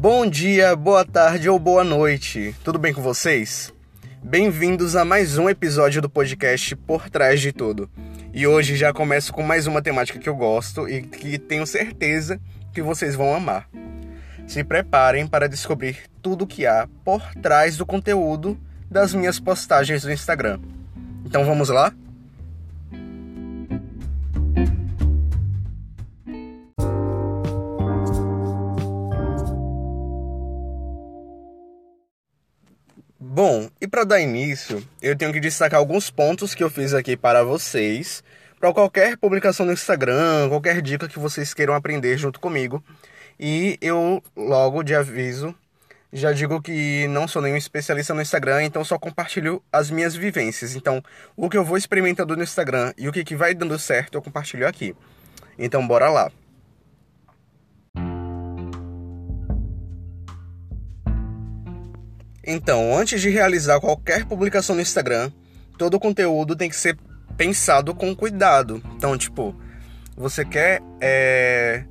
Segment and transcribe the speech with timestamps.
[0.00, 2.56] Bom dia, boa tarde ou boa noite.
[2.64, 3.70] Tudo bem com vocês?
[4.22, 7.86] Bem-vindos a mais um episódio do podcast Por Trás de Tudo.
[8.32, 12.40] E hoje já começo com mais uma temática que eu gosto e que tenho certeza
[12.72, 13.68] que vocês vão amar.
[14.46, 18.58] Se preparem para descobrir tudo o que há por trás do conteúdo
[18.90, 20.60] das minhas postagens no Instagram.
[21.26, 21.92] Então vamos lá?
[33.22, 37.18] Bom, e para dar início, eu tenho que destacar alguns pontos que eu fiz aqui
[37.18, 38.24] para vocês,
[38.58, 42.82] para qualquer publicação no Instagram, qualquer dica que vocês queiram aprender junto comigo.
[43.38, 45.54] E eu logo de aviso
[46.10, 50.74] já digo que não sou nenhum especialista no Instagram, então só compartilho as minhas vivências.
[50.74, 51.02] Então,
[51.36, 54.22] o que eu vou experimentando no Instagram e o que, que vai dando certo, eu
[54.22, 54.96] compartilho aqui.
[55.58, 56.32] Então, bora lá.
[62.52, 65.30] Então, antes de realizar qualquer publicação no Instagram,
[65.78, 66.98] todo o conteúdo tem que ser
[67.36, 68.82] pensado com cuidado.
[68.96, 69.54] Então, tipo,
[70.16, 70.82] você quer.
[71.00, 71.84] É...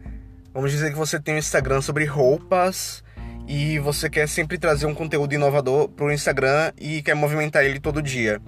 [0.54, 3.02] Vamos dizer que você tem um Instagram sobre roupas
[3.48, 7.80] e você quer sempre trazer um conteúdo inovador para o Instagram e quer movimentar ele
[7.80, 8.42] todo dia.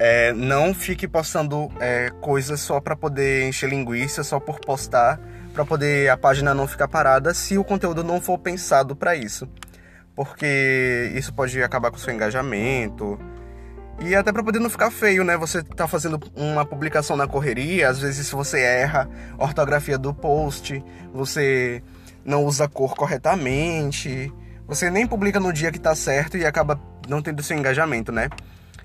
[0.00, 5.20] É, não fique postando é, coisas só para poder encher linguiça, só por postar,
[5.52, 9.48] para poder a página não ficar parada se o conteúdo não for pensado para isso
[10.22, 13.18] porque isso pode acabar com o seu engajamento.
[14.00, 15.34] E até para poder não ficar feio, né?
[15.38, 20.84] Você tá fazendo uma publicação na correria, às vezes você erra a ortografia do post,
[21.10, 21.82] você
[22.22, 24.30] não usa a cor corretamente,
[24.66, 28.28] você nem publica no dia que tá certo e acaba não tendo seu engajamento, né?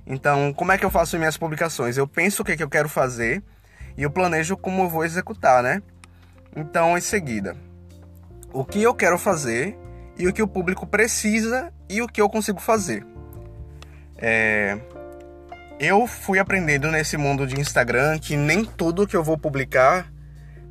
[0.08, 1.98] Então, como é que eu faço minhas publicações?
[1.98, 3.44] Eu penso o que, é que eu quero fazer
[3.98, 5.84] e eu planejo como eu vou executar, né?
[6.56, 7.58] Então, em seguida,
[8.54, 9.78] o que eu quero fazer
[10.18, 13.06] e o que o público precisa e o que eu consigo fazer.
[14.18, 14.78] É...
[15.80, 20.10] Eu fui aprendendo nesse mundo de Instagram que nem tudo que eu vou publicar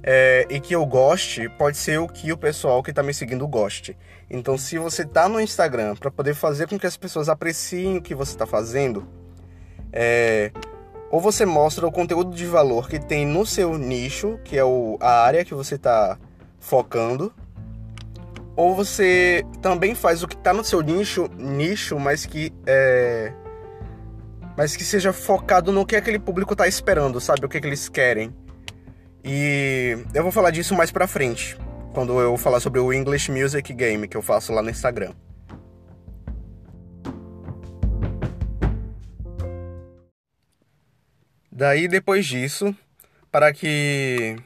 [0.03, 3.47] é, e que eu goste pode ser o que o pessoal que está me seguindo
[3.49, 3.97] goste.
[4.31, 8.03] Então, se você está no Instagram para poder fazer com que as pessoas apreciem o
[8.03, 9.07] que você está fazendo,
[9.93, 10.51] é,
[11.11, 14.99] ou você mostra o conteúdo de valor que tem no seu nicho, que é o,
[15.01, 16.19] a área que você está
[16.59, 17.33] focando,
[18.57, 23.33] ou você também faz o que está no seu nicho, nicho, mas que é,
[24.57, 27.89] mas que seja focado no que aquele público está esperando, sabe, o que, que eles
[27.89, 28.35] querem.
[29.25, 31.59] E eu vou falar disso mais pra frente,
[31.93, 35.13] quando eu falar sobre o English Music Game que eu faço lá no Instagram.
[41.51, 42.75] Daí depois disso,
[43.31, 44.37] para que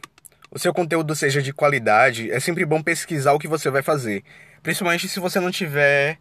[0.51, 4.23] o seu conteúdo seja de qualidade, é sempre bom pesquisar o que você vai fazer.
[4.63, 6.19] Principalmente se você não tiver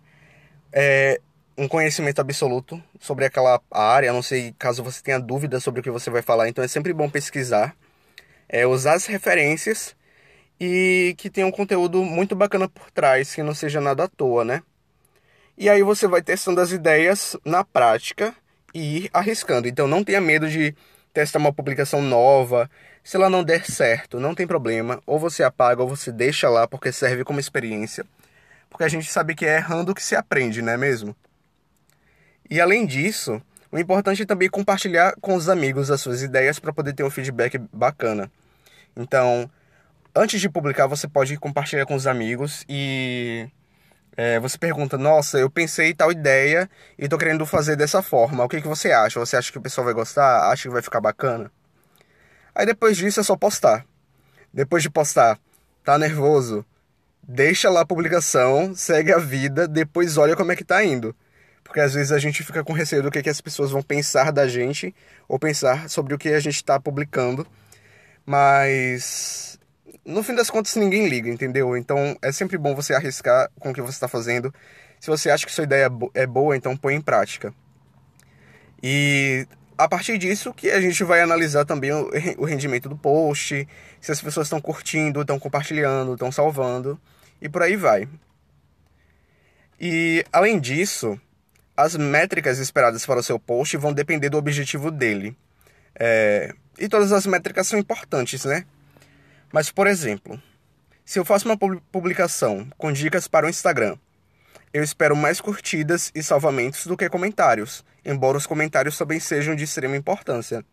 [0.71, 1.19] é,
[1.57, 5.83] um conhecimento absoluto sobre aquela área, a não sei caso você tenha dúvidas sobre o
[5.83, 7.75] que você vai falar, então é sempre bom pesquisar,
[8.47, 9.95] é, usar as referências
[10.59, 14.43] e que tenha um conteúdo muito bacana por trás, que não seja nada à toa,
[14.43, 14.61] né?
[15.57, 18.35] E aí você vai testando as ideias na prática
[18.73, 19.67] e ir arriscando.
[19.67, 20.75] Então não tenha medo de
[21.17, 22.69] testar uma publicação nova.
[23.03, 25.01] Se ela não der certo, não tem problema.
[25.07, 28.05] Ou você apaga ou você deixa lá porque serve como experiência.
[28.69, 31.15] Porque a gente sabe que é errando que se aprende, não é mesmo?
[32.47, 33.41] E além disso,
[33.71, 37.09] o importante é também compartilhar com os amigos as suas ideias para poder ter um
[37.09, 38.31] feedback bacana.
[38.95, 39.49] Então,
[40.13, 43.47] antes de publicar, você pode compartilhar com os amigos e
[44.17, 46.67] é, você pergunta, nossa, eu pensei tal ideia
[46.97, 48.43] e estou querendo fazer dessa forma.
[48.43, 49.19] O que, que você acha?
[49.19, 50.51] Você acha que o pessoal vai gostar?
[50.51, 51.51] Acha que vai ficar bacana?
[52.55, 53.85] Aí depois disso é só postar.
[54.51, 55.37] Depois de postar,
[55.83, 56.65] tá nervoso?
[57.21, 61.15] Deixa lá a publicação, segue a vida, depois olha como é que tá indo.
[61.63, 64.31] Porque às vezes a gente fica com receio do que, que as pessoas vão pensar
[64.31, 64.95] da gente
[65.27, 67.45] ou pensar sobre o que a gente está publicando.
[68.25, 69.56] Mas
[70.07, 71.75] no fim das contas ninguém liga, entendeu?
[71.75, 74.53] Então é sempre bom você arriscar com o que você está fazendo.
[75.01, 77.53] Se você acha que sua ideia é boa, então põe em prática.
[78.81, 79.45] E
[79.77, 83.67] a partir disso que a gente vai analisar também o rendimento do post,
[83.99, 86.99] se as pessoas estão curtindo, estão compartilhando, estão salvando
[87.41, 88.07] e por aí vai.
[89.79, 91.19] E além disso,
[91.75, 95.35] as métricas esperadas para o seu post vão depender do objetivo dele.
[95.99, 96.53] É...
[96.79, 98.65] E todas as métricas são importantes, né?
[99.51, 100.41] Mas, por exemplo,
[101.05, 101.57] se eu faço uma
[101.91, 103.97] publicação com dicas para o Instagram,
[104.73, 109.63] eu espero mais curtidas e salvamentos do que comentários, embora os comentários também sejam de
[109.63, 110.63] extrema importância.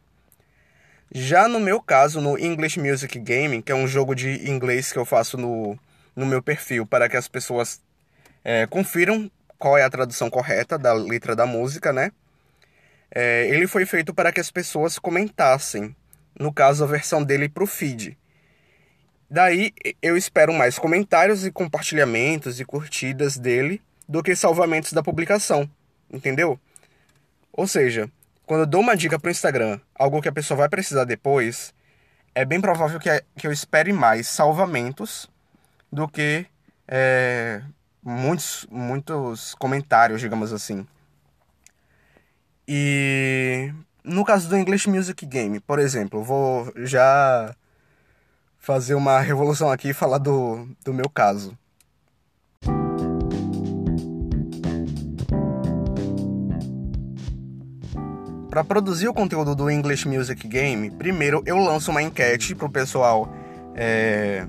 [1.12, 4.98] Já no meu caso, no English Music Gaming, que é um jogo de inglês que
[4.98, 5.78] eu faço no,
[6.16, 7.80] no meu perfil para que as pessoas
[8.42, 12.10] é, confiram qual é a tradução correta da letra da música, né?
[13.10, 15.94] É, ele foi feito para que as pessoas comentassem,
[16.38, 18.18] no caso, a versão dele para o feed.
[19.34, 25.68] Daí eu espero mais comentários e compartilhamentos e curtidas dele do que salvamentos da publicação,
[26.08, 26.56] entendeu?
[27.52, 28.08] Ou seja,
[28.46, 31.74] quando eu dou uma dica para o Instagram, algo que a pessoa vai precisar depois,
[32.32, 35.28] é bem provável que, que eu espere mais salvamentos
[35.90, 36.46] do que
[36.86, 37.60] é,
[38.04, 40.86] muitos, muitos comentários, digamos assim.
[42.68, 47.52] E no caso do English Music Game, por exemplo, vou já
[48.64, 51.56] fazer uma revolução aqui e falar do, do meu caso.
[58.48, 62.70] Para produzir o conteúdo do English Music Game, primeiro eu lanço uma enquete para o
[62.70, 63.28] pessoal
[63.74, 64.46] é,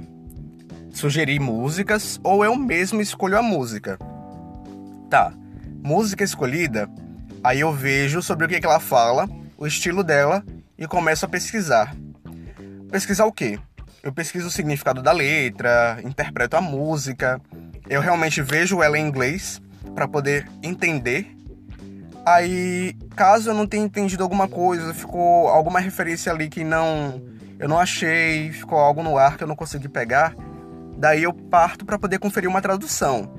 [0.94, 4.00] sugerir músicas ou eu mesmo escolho a música.
[5.10, 5.34] Tá,
[5.84, 6.90] música escolhida,
[7.44, 9.28] aí eu vejo sobre o que, que ela fala,
[9.58, 10.42] o estilo dela
[10.78, 11.94] e começo a pesquisar.
[12.90, 13.60] Pesquisar o quê?
[14.06, 17.42] Eu pesquiso o significado da letra, interpreto a música,
[17.90, 19.62] eu realmente vejo ela em inglês
[19.94, 21.36] para poder entender
[22.26, 27.22] Aí, caso eu não tenha entendido alguma coisa, ficou alguma referência ali que não
[27.60, 30.36] eu não achei, ficou algo no ar que eu não consegui pegar,
[30.98, 33.32] daí eu parto para poder conferir uma tradução.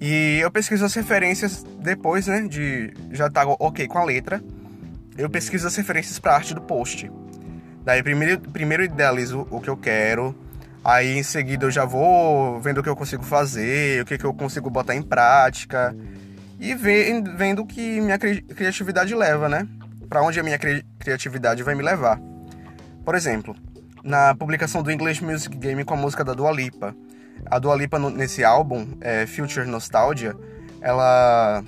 [0.00, 4.42] E eu pesquiso as referências depois, né, de já tá OK com a letra.
[5.18, 7.12] Eu pesquiso as referências para arte do post.
[7.84, 10.34] Daí primeiro primeiro idealizo o que eu quero,
[10.84, 14.24] aí em seguida eu já vou vendo o que eu consigo fazer, o que, que
[14.24, 15.94] eu consigo botar em prática
[16.58, 19.66] e vendo que minha criatividade leva, né?
[20.08, 22.20] Para onde a minha cri criatividade vai me levar.
[23.02, 23.56] Por exemplo,
[24.04, 26.94] na publicação do English Music Game com a música da Dua Lipa.
[27.46, 30.36] A Dua Lipa nesse álbum, é, Future Nostalgia,
[30.80, 31.64] ela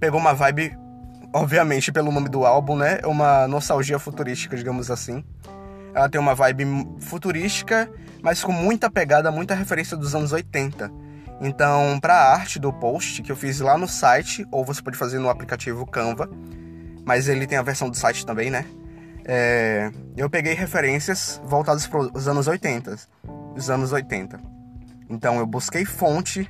[0.00, 0.76] pegou uma vibe,
[1.34, 3.00] obviamente pelo nome do álbum, né?
[3.04, 5.22] Uma nostalgia futurística, digamos assim.
[5.94, 6.64] Ela tem uma vibe
[7.00, 7.90] futurística,
[8.22, 11.04] mas com muita pegada, muita referência dos anos 80
[11.40, 14.96] então, para a arte do post que eu fiz lá no site, ou você pode
[14.96, 16.28] fazer no aplicativo Canva,
[17.04, 18.64] mas ele tem a versão do site também, né?
[19.26, 22.96] É, eu peguei referências voltadas para os anos 80.
[23.56, 24.38] Os anos 80.
[25.08, 26.48] Então, eu busquei fonte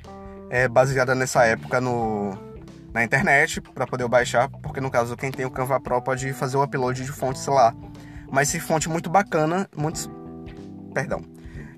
[0.50, 2.38] é, baseada nessa época no,
[2.94, 6.56] na internet para poder baixar, porque no caso, quem tem o Canva Pro pode fazer
[6.56, 7.74] o upload de fontes lá.
[8.30, 10.08] Mas se fonte muito bacana, muitos.
[10.94, 11.34] Perdão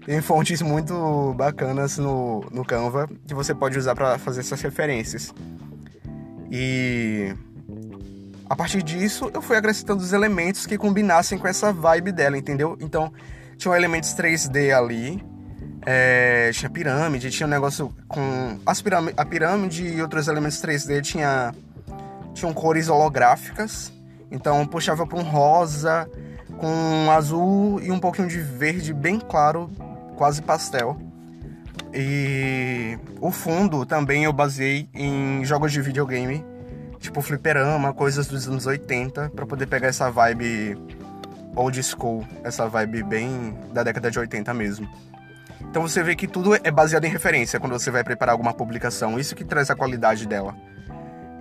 [0.06, 5.34] tem fontes muito bacanas no, no Canva que você pode usar para fazer essas referências.
[6.48, 7.34] E
[8.48, 12.78] a partir disso eu fui acrescentando os elementos que combinassem com essa vibe dela, entendeu?
[12.80, 13.12] Então
[13.56, 15.20] tinha elementos 3D ali,
[15.88, 21.00] é, tinha pirâmide, tinha um negócio com as pirâmide, a pirâmide e outros elementos 3D
[21.00, 21.54] tinha
[22.34, 23.92] tinham cores holográficas,
[24.30, 26.10] então puxava para um rosa
[26.58, 29.70] com um azul e um pouquinho de verde bem claro
[30.16, 30.98] quase pastel.
[31.94, 36.44] E o fundo também eu baseei em jogos de videogame,
[36.98, 40.76] tipo fliperama, coisas dos anos 80, para poder pegar essa vibe
[41.54, 44.86] old school, essa vibe bem da década de 80 mesmo.
[45.60, 49.18] Então você vê que tudo é baseado em referência quando você vai preparar alguma publicação,
[49.18, 50.54] isso que traz a qualidade dela.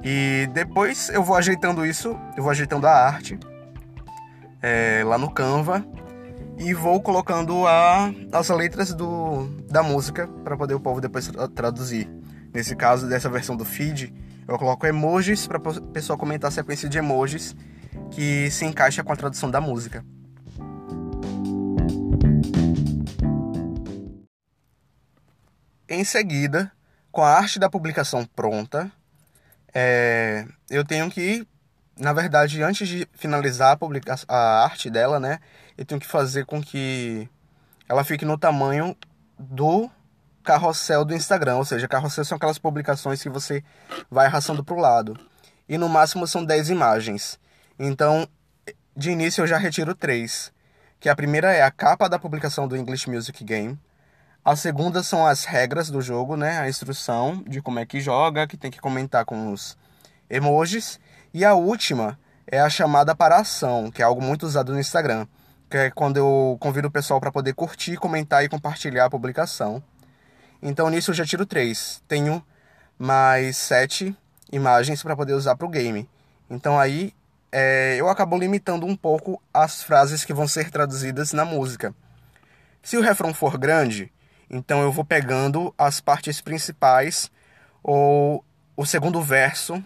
[0.03, 3.39] E depois eu vou ajeitando isso, eu vou ajeitando a arte
[4.61, 5.85] é, lá no Canva
[6.57, 12.09] e vou colocando a, as letras do, da música para poder o povo depois traduzir.
[12.53, 14.13] Nesse caso, dessa versão do feed,
[14.47, 17.55] eu coloco emojis para o pessoal comentar a sequência de emojis
[18.11, 20.05] que se encaixa com a tradução da música.
[25.87, 26.71] Em seguida,
[27.11, 28.91] com a arte da publicação pronta,
[29.73, 31.47] é, eu tenho que
[31.97, 35.39] na verdade, antes de finalizar a, publica a arte dela, né,
[35.77, 37.29] eu tenho que fazer com que
[37.87, 38.95] ela fique no tamanho
[39.39, 39.89] do
[40.43, 43.63] carrossel do Instagram, ou seja, carrossel são aquelas publicações que você
[44.11, 45.17] vai arrastando para o lado.
[45.67, 47.39] E no máximo são 10 imagens.
[47.79, 48.27] Então,
[48.95, 50.53] de início eu já retiro três,
[50.99, 53.79] que a primeira é a capa da publicação do English Music Game.
[54.45, 58.45] A segunda são as regras do jogo, né, a instrução de como é que joga,
[58.45, 59.75] que tem que comentar com os
[60.29, 60.99] emojis.
[61.33, 65.25] E a última é a chamada para ação, que é algo muito usado no Instagram,
[65.67, 69.81] que é quando eu convido o pessoal para poder curtir, comentar e compartilhar a publicação.
[70.61, 72.03] Então nisso eu já tiro três.
[72.07, 72.45] Tenho
[72.99, 74.15] mais sete
[74.51, 76.07] imagens para poder usar para o game.
[76.51, 77.15] Então aí
[77.51, 81.95] é, eu acabo limitando um pouco as frases que vão ser traduzidas na música.
[82.83, 84.13] Se o refrão for grande,
[84.49, 87.31] Então eu vou pegando as partes principais
[87.83, 88.43] ou
[88.75, 89.83] o segundo verso.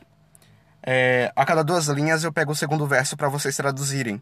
[0.81, 4.21] É, a cada duas linhas eu pego o segundo verso para vocês traduzirem.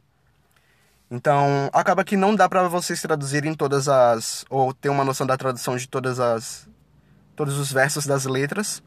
[1.10, 5.38] Então acaba que não dá para vocês traduzirem todas as ou ter uma noção da
[5.38, 6.68] tradução de todas as
[7.36, 8.82] todos os versos das letras,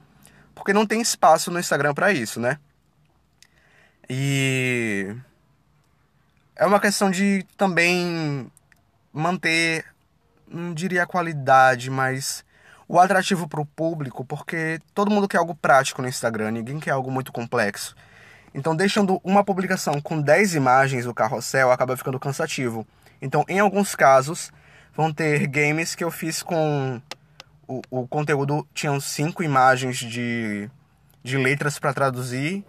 [0.54, 2.58] porque não tem espaço no Instagram para isso, né?
[4.08, 5.14] E
[6.56, 8.50] é uma questão de também
[9.12, 9.86] manter,
[10.50, 12.44] não diria a qualidade, mas
[12.88, 16.90] o atrativo para o público, porque todo mundo quer algo prático no Instagram, ninguém quer
[16.90, 17.94] algo muito complexo.
[18.52, 22.84] Então, deixando uma publicação com 10 imagens do carrossel acaba ficando cansativo.
[23.22, 24.50] Então, em alguns casos,
[24.94, 27.00] vão ter games que eu fiz com
[27.70, 30.68] o, o conteúdo tinham cinco imagens de,
[31.22, 32.64] de letras para traduzir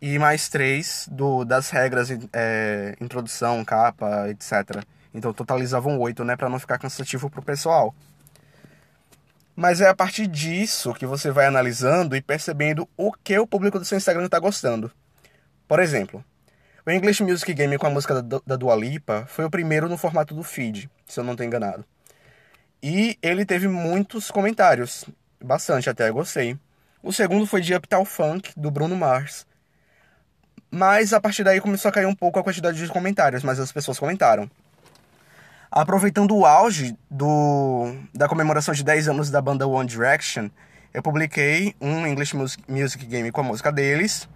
[0.00, 4.84] e mais três do, das regras, é, introdução, capa, etc.
[5.12, 7.94] Então totalizavam oito, né, para não ficar cansativo pro pessoal.
[9.56, 13.78] Mas é a partir disso que você vai analisando e percebendo o que o público
[13.78, 14.90] do seu Instagram está gostando.
[15.66, 16.24] Por exemplo,
[16.86, 19.98] o English Music Game com a música da, da Dua Lipa foi o primeiro no
[19.98, 21.84] formato do feed, se eu não estou enganado.
[22.82, 25.04] E ele teve muitos comentários,
[25.42, 26.56] bastante até, gostei.
[27.02, 29.46] O segundo foi de Uptown Funk, do Bruno Mars.
[30.70, 33.72] Mas a partir daí começou a cair um pouco a quantidade de comentários, mas as
[33.72, 34.48] pessoas comentaram.
[35.70, 40.48] Aproveitando o auge do, da comemoração de 10 anos da banda One Direction,
[40.92, 44.28] eu publiquei um English Music, Music Game com a música deles.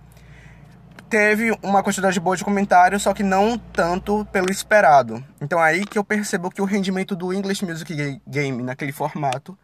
[1.08, 5.24] Teve uma quantidade boa de comentários, só que não tanto pelo esperado.
[5.40, 9.58] Então é aí que eu percebo que o rendimento do English Music Game naquele formato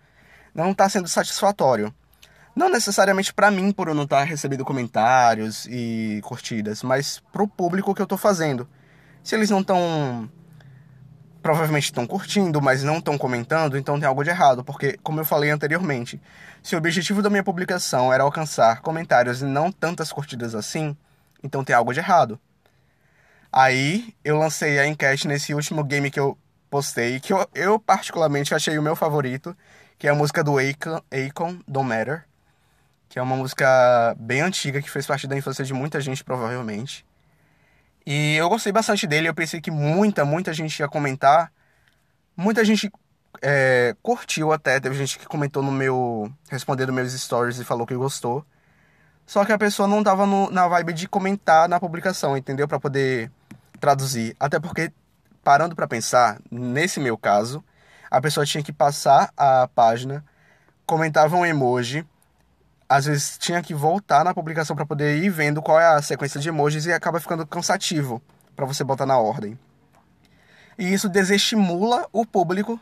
[0.54, 1.94] não está sendo satisfatório.
[2.56, 7.42] Não necessariamente para mim, por eu não estar tá recebendo comentários e curtidas, mas para
[7.42, 8.68] o público que eu estou fazendo.
[9.22, 10.28] Se eles não estão.
[11.42, 15.24] Provavelmente estão curtindo, mas não estão comentando, então tem algo de errado, porque, como eu
[15.24, 16.20] falei anteriormente,
[16.62, 20.96] se o objetivo da minha publicação era alcançar comentários e não tantas curtidas assim,
[21.42, 22.38] então tem algo de errado.
[23.52, 26.36] Aí eu lancei a enquete nesse último game que eu
[26.68, 29.56] postei, que eu, eu particularmente achei o meu favorito,
[29.98, 32.28] que é a música do Akon, Akon Don't Matter
[33.08, 37.06] que é uma música bem antiga que fez parte da infância de muita gente, provavelmente.
[38.10, 41.52] E eu gostei bastante dele, eu pensei que muita, muita gente ia comentar.
[42.34, 42.90] Muita gente
[43.42, 46.32] é, curtiu até, teve gente que comentou no meu.
[46.48, 48.46] respondendo meus stories e falou que gostou.
[49.26, 52.66] Só que a pessoa não tava no, na vibe de comentar na publicação, entendeu?
[52.66, 53.30] para poder
[53.78, 54.34] traduzir.
[54.40, 54.90] Até porque,
[55.44, 57.62] parando para pensar, nesse meu caso,
[58.10, 60.24] a pessoa tinha que passar a página,
[60.86, 62.06] comentava um emoji
[62.88, 66.40] às vezes tinha que voltar na publicação para poder ir vendo qual é a sequência
[66.40, 68.22] de emojis e acaba ficando cansativo
[68.56, 69.58] para você botar na ordem.
[70.78, 72.80] E isso desestimula o público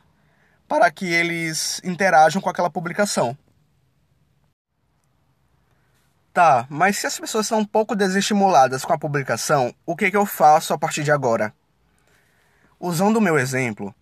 [0.69, 3.37] para que eles interajam com aquela publicação.
[6.33, 10.17] Tá, mas se as pessoas estão um pouco desestimuladas com a publicação, o que, que
[10.17, 11.53] eu faço a partir de agora?
[12.79, 13.95] Usando o meu exemplo,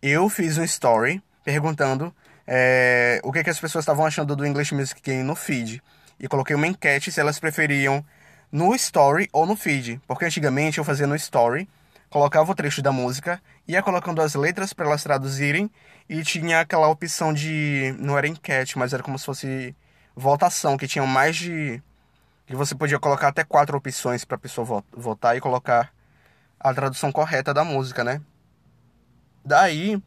[0.00, 2.14] eu fiz um story perguntando
[2.46, 5.82] é, o que, que as pessoas estavam achando do English Music Game no feed.
[6.18, 8.04] E coloquei uma enquete se elas preferiam
[8.52, 10.00] no story ou no feed.
[10.06, 11.68] Porque antigamente eu fazia no story,
[12.10, 15.70] colocava o trecho da música, ia colocando as letras para elas traduzirem
[16.08, 17.94] e tinha aquela opção de.
[17.98, 19.74] Não era enquete, mas era como se fosse
[20.14, 21.82] votação, que tinha mais de.
[22.46, 25.92] que você podia colocar até quatro opções para a pessoa votar e colocar
[26.60, 28.20] a tradução correta da música, né?
[29.44, 30.02] Daí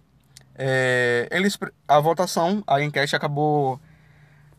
[0.57, 3.79] é, eles, a votação, a enquete acabou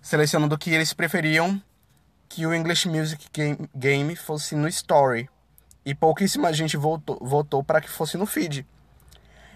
[0.00, 1.60] selecionando que eles preferiam
[2.28, 5.28] que o English Music Game, game fosse no Story.
[5.84, 8.66] E pouquíssima gente votou, votou para que fosse no feed.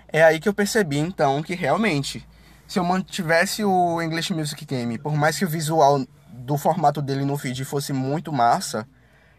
[0.08, 2.26] É aí que eu percebi, então, que realmente,
[2.66, 7.24] se eu mantivesse o English Music Game, por mais que o visual do formato dele
[7.24, 8.86] no feed fosse muito massa,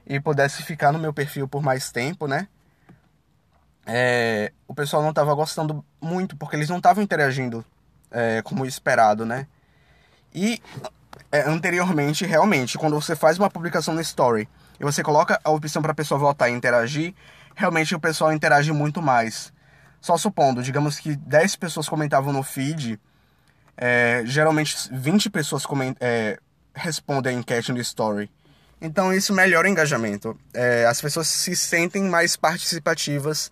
[0.06, 2.48] e pudesse ficar no meu perfil por mais tempo, né?
[3.86, 7.66] É, o pessoal não estava gostando muito, porque eles não estavam interagindo
[8.12, 9.48] é, como esperado, né?
[10.34, 10.62] E
[11.32, 14.48] é, anteriormente, realmente, quando você faz uma publicação no Story
[14.80, 17.14] e você coloca a opção para a pessoa votar e interagir,
[17.56, 19.52] realmente o pessoal interage muito mais.
[20.00, 23.00] Só supondo, digamos que 10 pessoas comentavam no feed,
[23.78, 25.64] é, geralmente 20 pessoas
[26.00, 26.40] é,
[26.74, 28.30] respondem a enquete no Story.
[28.82, 30.38] Então isso melhora o engajamento.
[30.54, 33.50] É, as pessoas se sentem mais participativas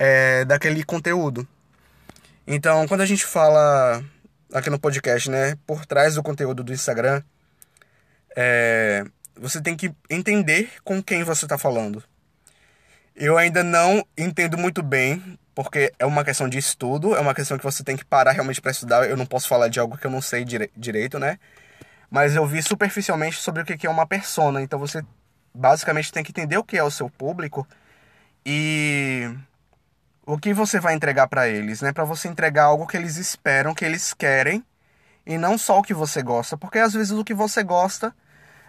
[0.00, 1.46] é, daquele conteúdo.
[2.46, 4.02] Então, quando a gente fala
[4.50, 7.22] aqui no podcast, né, por trás do conteúdo do Instagram,
[8.34, 9.04] é,
[9.36, 12.02] você tem que entender com quem você está falando.
[13.14, 17.58] Eu ainda não entendo muito bem, porque é uma questão de estudo, é uma questão
[17.58, 19.06] que você tem que parar realmente para estudar.
[19.06, 21.38] Eu não posso falar de algo que eu não sei dire direito, né?
[22.10, 24.62] Mas eu vi superficialmente sobre o que é uma persona.
[24.62, 25.04] Então você
[25.54, 27.68] basicamente tem que entender o que é o seu público
[28.46, 29.30] e
[30.32, 31.92] o que você vai entregar para eles, né?
[31.92, 34.64] Para você entregar algo que eles esperam, que eles querem
[35.26, 38.14] e não só o que você gosta, porque às vezes o que você gosta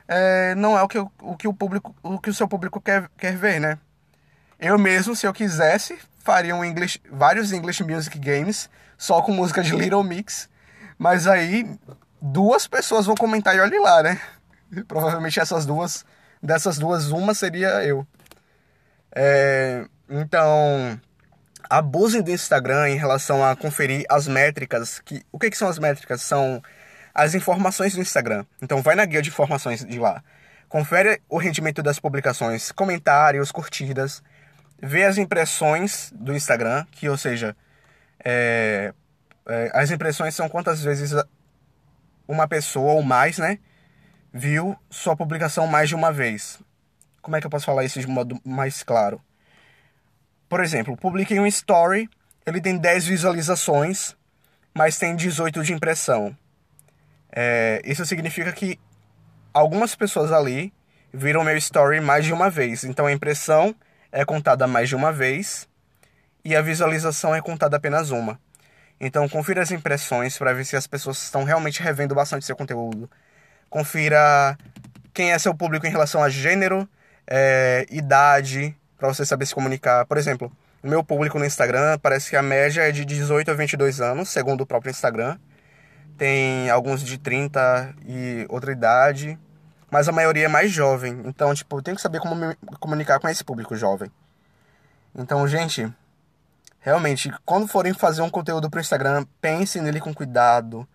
[0.08, 3.08] é, não é o que o, que o público, o que o seu público quer,
[3.18, 3.77] quer ver, né?
[4.60, 9.62] Eu mesmo, se eu quisesse, faria um English, vários English Music Games só com música
[9.62, 10.50] de Little Mix,
[10.98, 11.70] mas aí
[12.20, 14.20] duas pessoas vão comentar e olhe lá, né?
[14.88, 16.06] Provavelmente essas duas,
[16.41, 18.06] dessas duas, uma seria eu.
[19.13, 21.00] É, então,
[21.72, 25.00] abusem do Instagram em relação a conferir as métricas.
[25.00, 26.22] Que, o que, que são as métricas?
[26.22, 26.62] São
[27.16, 28.46] as informações do Instagram.
[28.62, 30.22] Então, vai na guia de informações de lá.
[30.68, 34.22] Confere o rendimento das publicações, comentários, curtidas,
[34.82, 37.56] ver as impressões do Instagram, que ou seja,
[38.24, 38.94] é,
[39.48, 41.13] é, as impressões são quantas vezes
[42.28, 43.60] uma pessoa ou mais, né,
[44.34, 46.60] viu sua publicação mais de uma vez.
[47.22, 49.22] Como é que eu posso falar isso de modo mais claro?
[50.51, 52.10] Por exemplo, publiquei um story,
[52.46, 54.17] ele tem 10 visualizações,
[54.74, 56.36] mas tem 18 de impressão.
[57.31, 58.77] É, isso significa que
[59.53, 60.74] algumas pessoas ali
[61.13, 62.84] viram meu story mais de uma vez.
[62.84, 63.74] Então a impressão
[64.12, 65.70] é contada mais de uma vez
[66.43, 68.38] e a visualização é contada apenas uma.
[69.00, 73.10] Então confira as impressões para ver se as pessoas estão realmente revendo bastante seu conteúdo.
[73.70, 74.58] Confira
[75.13, 76.89] quem é seu público em relação a gênero,
[77.25, 80.05] é, idade, para você saber se comunicar.
[80.05, 80.50] Por exemplo,
[80.81, 84.29] o meu público no Instagram parece que a média é de 18 a 22 anos,
[84.29, 85.38] segundo o próprio Instagram.
[86.17, 89.38] Tem alguns de 30 e outra idade
[89.91, 91.22] mas a maioria é mais jovem.
[91.25, 94.10] Então, tipo, eu tenho que saber como me comunicar com esse público jovem.
[95.13, 95.93] Então, gente,
[96.79, 100.88] realmente, quando forem fazer um conteúdo pro Instagram, pensem nele com cuidado,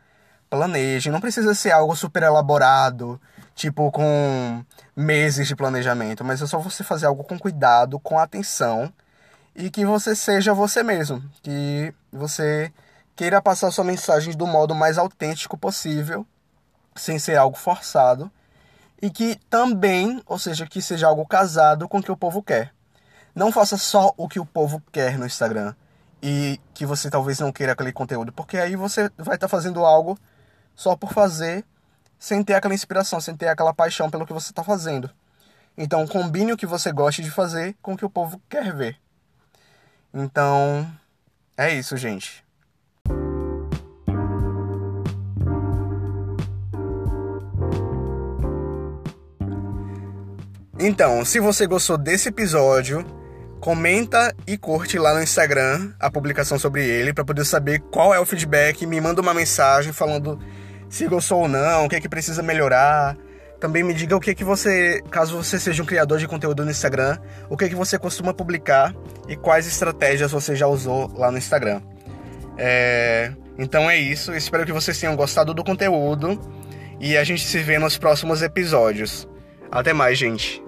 [0.48, 1.12] planejem.
[1.12, 3.20] Não precisa ser algo super elaborado,
[3.56, 4.62] tipo com
[4.94, 8.92] meses de planejamento, mas é só você fazer algo com cuidado, com atenção
[9.54, 12.70] e que você seja você mesmo, que você
[13.16, 16.26] queira passar sua mensagem do modo mais autêntico possível,
[16.94, 18.30] sem ser algo forçado
[19.00, 22.74] e que também, ou seja, que seja algo casado com o que o povo quer.
[23.34, 25.74] Não faça só o que o povo quer no Instagram
[26.22, 29.84] e que você talvez não queira aquele conteúdo, porque aí você vai estar tá fazendo
[29.84, 30.18] algo
[30.74, 31.64] só por fazer,
[32.18, 35.10] sem ter aquela inspiração, sem ter aquela paixão pelo que você está fazendo.
[35.76, 38.96] Então, combine o que você gosta de fazer com o que o povo quer ver.
[40.12, 40.90] Então,
[41.56, 42.44] é isso, gente.
[50.78, 53.04] Então, se você gostou desse episódio,
[53.60, 58.20] comenta e curte lá no Instagram a publicação sobre ele para poder saber qual é
[58.20, 58.86] o feedback.
[58.86, 60.38] Me manda uma mensagem falando
[60.88, 63.16] se gostou ou não, o que é que precisa melhorar.
[63.60, 66.64] Também me diga o que é que você, caso você seja um criador de conteúdo
[66.64, 67.18] no Instagram,
[67.48, 68.94] o que é que você costuma publicar
[69.28, 71.80] e quais estratégias você já usou lá no Instagram.
[72.58, 73.32] É...
[73.58, 74.34] Então é isso.
[74.34, 76.38] Espero que vocês tenham gostado do conteúdo
[77.00, 79.26] e a gente se vê nos próximos episódios.
[79.70, 80.65] Até mais, gente.